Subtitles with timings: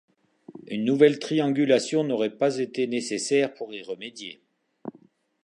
[0.65, 4.41] Une nouvelle triangulation n’aurait pas été nécessaire pour y remédier.